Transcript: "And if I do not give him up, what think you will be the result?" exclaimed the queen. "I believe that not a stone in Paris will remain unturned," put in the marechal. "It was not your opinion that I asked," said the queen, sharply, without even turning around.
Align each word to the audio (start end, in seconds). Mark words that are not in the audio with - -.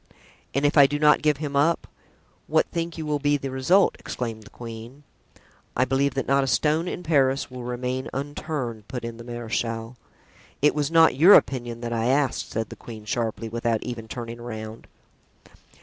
"And 0.55 0.65
if 0.65 0.79
I 0.79 0.87
do 0.87 0.97
not 0.97 1.21
give 1.21 1.37
him 1.37 1.55
up, 1.55 1.85
what 2.47 2.65
think 2.71 2.97
you 2.97 3.05
will 3.05 3.19
be 3.19 3.37
the 3.37 3.51
result?" 3.51 3.95
exclaimed 3.99 4.41
the 4.41 4.49
queen. 4.49 5.03
"I 5.77 5.85
believe 5.85 6.15
that 6.15 6.25
not 6.25 6.43
a 6.43 6.47
stone 6.47 6.87
in 6.87 7.03
Paris 7.03 7.51
will 7.51 7.63
remain 7.63 8.09
unturned," 8.11 8.87
put 8.87 9.05
in 9.05 9.17
the 9.17 9.23
marechal. 9.23 9.97
"It 10.59 10.73
was 10.73 10.89
not 10.89 11.17
your 11.17 11.35
opinion 11.35 11.81
that 11.81 11.93
I 11.93 12.07
asked," 12.07 12.49
said 12.49 12.69
the 12.69 12.75
queen, 12.75 13.05
sharply, 13.05 13.47
without 13.47 13.83
even 13.83 14.07
turning 14.07 14.39
around. 14.39 14.87